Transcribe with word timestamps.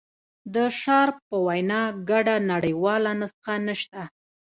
د 0.53 0.55
شارپ 0.79 1.17
په 1.29 1.37
وینا 1.47 1.81
ګډه 2.09 2.35
نړیواله 2.51 3.11
نسخه 3.19 3.55
نشته. 3.67 4.01